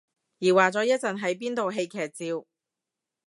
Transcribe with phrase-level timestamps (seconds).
[0.39, 2.47] 疑惑咗一陣係邊套戲劇照